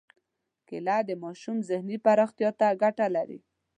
کېله 0.67 0.97
د 1.09 1.11
ماشوم 1.23 1.57
ذهني 1.69 1.97
پراختیا 2.05 2.49
ته 2.59 2.67
ګټه 2.81 3.07
لري. 3.15 3.39